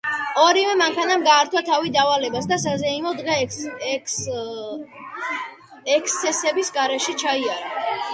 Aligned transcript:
ორივე 0.43 0.69
მანქანამ 0.77 1.25
გაართვა 1.25 1.61
თავი 1.65 1.91
დავალებას 1.97 2.47
და 2.51 2.57
საზეიმო 2.63 3.11
დღე 3.19 3.35
ექსცესების 5.99 6.73
გარეშე 6.79 7.15
ჩაიარა. 7.25 8.01